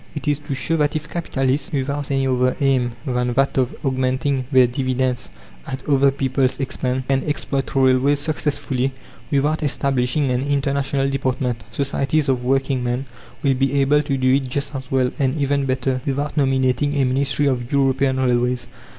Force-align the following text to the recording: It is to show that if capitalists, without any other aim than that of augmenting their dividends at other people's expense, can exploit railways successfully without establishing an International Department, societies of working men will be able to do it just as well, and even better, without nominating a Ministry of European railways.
It 0.15 0.27
is 0.27 0.39
to 0.39 0.55
show 0.55 0.77
that 0.77 0.95
if 0.95 1.07
capitalists, 1.07 1.71
without 1.71 2.09
any 2.09 2.25
other 2.25 2.55
aim 2.59 2.93
than 3.05 3.33
that 3.33 3.55
of 3.55 3.75
augmenting 3.85 4.45
their 4.51 4.65
dividends 4.65 5.29
at 5.67 5.87
other 5.87 6.09
people's 6.09 6.59
expense, 6.59 7.03
can 7.07 7.23
exploit 7.25 7.75
railways 7.75 8.19
successfully 8.19 8.93
without 9.29 9.61
establishing 9.61 10.31
an 10.31 10.41
International 10.41 11.07
Department, 11.07 11.63
societies 11.71 12.29
of 12.29 12.43
working 12.43 12.83
men 12.83 13.05
will 13.43 13.53
be 13.53 13.79
able 13.79 14.01
to 14.01 14.17
do 14.17 14.33
it 14.33 14.49
just 14.49 14.73
as 14.73 14.89
well, 14.89 15.11
and 15.19 15.37
even 15.37 15.67
better, 15.67 16.01
without 16.03 16.35
nominating 16.35 16.95
a 16.95 17.05
Ministry 17.05 17.45
of 17.45 17.71
European 17.71 18.19
railways. 18.19 18.67